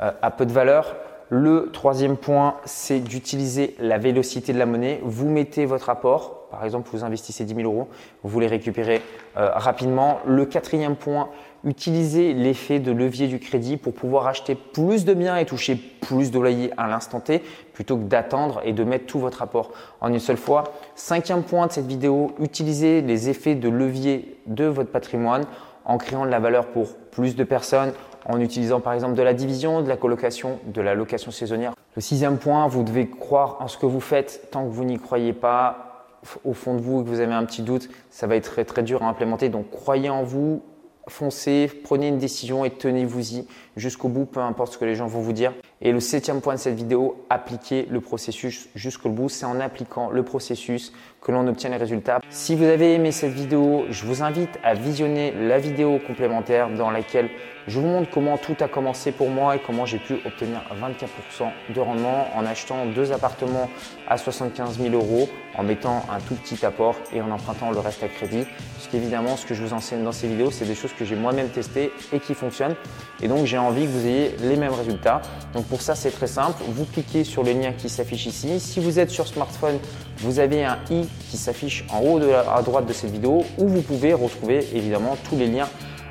euh, 0.01 0.11
à 0.21 0.31
peu 0.31 0.45
de 0.45 0.51
valeur. 0.51 0.95
Le 1.29 1.70
troisième 1.74 2.17
point, 2.17 2.58
c'est 2.65 3.00
d'utiliser 3.00 3.75
la 3.79 3.98
vélocité 3.98 4.53
de 4.53 4.60
la 4.60 4.67
monnaie. 4.67 5.00
Vous 5.03 5.27
mettez 5.27 5.65
votre 5.65 5.89
apport, 5.89 6.48
par 6.51 6.63
exemple, 6.63 6.89
vous 6.94 7.03
investissez 7.03 7.46
10 7.46 7.55
000 7.55 7.72
euros, 7.72 7.88
vous 8.24 8.39
les 8.39 8.48
récupérez 8.48 9.01
euh, 9.36 9.50
rapidement. 9.55 10.20
Le 10.27 10.46
quatrième 10.46 10.96
point, 10.96 11.29
utilisez 11.63 12.34
l'effet 12.34 12.79
de 12.79 12.91
levier 12.91 13.27
du 13.27 13.39
crédit 13.39 13.77
pour 13.77 13.94
pouvoir 13.94 14.27
acheter 14.27 14.53
plus 14.53 15.03
de 15.03 15.15
biens 15.15 15.36
et 15.38 15.46
toucher 15.46 15.75
plus 15.75 16.29
de 16.29 16.38
loyers 16.38 16.72
à 16.77 16.88
l'instant 16.88 17.20
T 17.20 17.41
plutôt 17.74 17.98
que 17.98 18.03
d'attendre 18.03 18.62
et 18.63 18.72
de 18.72 18.84
mettre 18.84 19.08
tout 19.08 19.20
votre 19.20 19.41
apport 19.41 19.72
en 20.01 20.10
une 20.13 20.20
seule 20.20 20.38
fois. 20.38 20.65
Cinquième 20.94 21.41
point 21.41 21.65
de 21.65 21.72
cette 21.72 21.88
vidéo, 21.88 22.36
utilisez 22.39 23.01
les 23.01 23.29
effets 23.29 23.55
de 23.55 23.67
levier 23.67 24.38
de 24.46 24.65
votre 24.65 24.91
patrimoine 24.91 25.46
en 25.86 25.98
créant 25.98 26.25
de 26.25 26.32
la 26.32 26.39
valeur 26.39 26.67
pour 26.67 26.96
plus 27.12 27.36
de 27.36 27.44
personnes, 27.44 27.94
en 28.25 28.39
utilisant 28.39 28.79
par 28.79 28.94
exemple 28.94 29.15
de 29.15 29.22
la 29.22 29.34
division, 29.34 29.82
de 29.82 29.88
la 29.88 29.98
colocation, 29.98 30.60
de 30.65 30.82
la 30.82 30.96
location 30.96 31.32
saisonnière. 31.32 31.74
Le 31.96 32.01
sixième 32.01 32.38
point, 32.38 32.67
vous 32.67 32.84
devez 32.84 33.08
croire 33.08 33.58
en 33.60 33.67
ce 33.67 33.77
que 33.77 33.86
vous 33.86 34.00
faites 34.00 34.50
tant 34.51 34.65
que 34.65 34.72
vous 34.72 34.84
n'y 34.84 34.98
croyez 34.98 35.34
pas 35.34 36.08
au 36.44 36.53
fond 36.53 36.75
de 36.75 36.82
vous 36.82 37.01
et 37.01 37.03
que 37.03 37.10
vous 37.10 37.20
avez 37.20 37.34
un 37.34 37.46
petit 37.46 37.62
doute, 37.62 37.89
ça 38.10 38.27
va 38.27 38.36
être 38.36 38.51
très, 38.51 38.65
très 38.65 38.84
dur 38.84 39.03
à 39.03 39.08
implémenter. 39.08 39.50
Donc 39.50 39.70
croyez 39.70 40.10
en 40.10 40.24
vous, 40.24 40.63
foncez, 41.08 41.70
prenez 41.84 42.08
une 42.08 42.17
décision 42.17 42.65
et 42.65 42.72
tenez-vous-y 42.72 43.48
jusqu'au 43.75 44.08
bout, 44.08 44.25
peu 44.25 44.39
importe 44.39 44.74
ce 44.74 44.77
que 44.77 44.86
les 44.86 44.96
gens 44.96 45.08
vont 45.08 45.20
vous 45.20 45.34
dire. 45.34 45.53
Et 45.82 45.91
le 45.91 46.00
septième 46.00 46.39
point 46.39 46.55
de 46.55 46.60
cette 46.60 46.75
vidéo, 46.75 47.25
appliquez 47.29 47.86
le 47.89 48.00
processus 48.00 48.70
jusqu'au 48.75 49.10
bout. 49.10 49.27
C'est 49.27 49.46
en 49.46 49.60
appliquant 49.60 50.10
le 50.10 50.24
processus 50.24 50.94
que 51.22 51.32
l'on 51.32 51.48
obtient 51.48 51.70
les 51.70 51.77
résultats. 51.77 52.20
Si 52.29 52.55
vous 52.55 52.63
avez 52.63 52.94
aimé 52.94 53.12
cette 53.12 53.34
vidéo, 53.34 53.86
je 53.89 54.05
vous 54.05 54.24
invite 54.24 54.60
à 54.63 54.74
visionner 54.74 55.34
la 55.34 55.58
vidéo 55.58 56.00
complémentaire 56.05 56.70
dans 56.70 56.91
laquelle 56.91 57.29
je 57.67 57.79
vous 57.79 57.88
montre 57.88 58.12
comment 58.12 58.38
tout 58.38 58.55
a 58.60 58.67
commencé 58.67 59.12
pour 59.12 59.29
moi 59.29 59.55
et 59.55 59.60
comment 59.60 59.88
j'ai 59.88 59.98
pu 59.98 60.13
obtenir 60.24 60.62
24% 60.79 61.74
de 61.74 61.79
rendement 61.79 62.27
en 62.36 62.46
achetant 62.46 62.86
deux 62.86 63.12
appartements 63.12 63.72
à 64.08 64.17
75 64.17 64.79
000 64.79 64.94
euros, 64.94 65.27
en 65.58 65.63
mettant 65.63 66.05
un 66.12 66.20
tout 66.20 66.36
petit 66.36 66.63
apport 66.63 66.96
et 67.12 67.22
en 67.22 67.32
empruntant 67.32 67.72
le 67.72 67.79
reste 67.79 68.03
à 68.03 68.08
crédit. 68.08 68.46
Parce 68.75 68.88
qu'évidemment, 68.91 69.36
ce 69.36 69.48
que 69.48 69.55
je 69.55 69.63
vous 69.63 69.74
enseigne 69.74 70.03
dans 70.03 70.12
ces 70.12 70.27
vidéos, 70.27 70.51
c'est 70.51 70.65
des 70.65 70.75
choses 70.75 70.94
que 70.94 71.05
j'ai 71.05 71.15
moi-même 71.15 71.50
testées 71.50 71.91
et 72.13 72.20
qui 72.20 72.36
fonctionnent. 72.36 72.75
Et 73.24 73.27
donc, 73.27 73.46
j'ai 73.46 73.58
envie 73.58 73.86
que 73.86 73.89
vous 73.89 74.05
ayez 74.05 74.36
les 74.41 74.58
mêmes 74.58 74.74
résultats. 74.74 75.24
Pour 75.69 75.81
ça, 75.81 75.95
c'est 75.95 76.12
très 76.12 76.27
simple. 76.27 76.63
Vous 76.67 76.86
cliquez 76.86 77.24
sur 77.24 77.43
le 77.43 77.53
lien 77.53 77.74
qui 77.74 77.89
s'affiche 77.89 78.25
ici. 78.25 78.60
Si 78.60 78.79
vous 78.79 79.00
êtes 79.00 79.10
sur 79.10 79.27
smartphone, 79.27 79.79
vous 80.19 80.39
avez 80.39 80.63
un 80.63 80.77
i 80.91 81.05
qui 81.29 81.38
s'affiche 81.38 81.86
en 81.91 82.01
haut 82.01 82.22
à 82.22 82.62
droite 82.62 82.86
de 82.86 82.93
cette 82.93 83.12
vidéo 83.12 83.43
où 83.57 83.67
vous 83.67 83.81
pouvez 83.81 84.13
retrouver 84.13 84.67
évidemment 84.74 85.17
tous 85.27 85.38
les 85.38 85.48
liens 85.48 85.69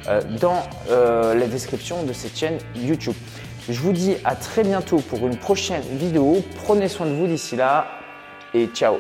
euh, 0.09 0.21
dans 0.41 0.63
euh, 0.91 1.35
la 1.35 1.47
description 1.47 2.03
de 2.03 2.13
cette 2.13 2.37
chaîne 2.37 2.59
YouTube. 2.77 3.15
Je 3.69 3.81
vous 3.81 3.93
dis 3.93 4.17
à 4.25 4.35
très 4.35 4.63
bientôt 4.63 4.99
pour 4.99 5.27
une 5.27 5.37
prochaine 5.37 5.83
vidéo. 5.99 6.43
Prenez 6.65 6.89
soin 6.89 7.07
de 7.07 7.15
vous 7.15 7.27
d'ici 7.27 7.57
là 7.57 7.87
et 8.53 8.67
ciao 8.67 8.99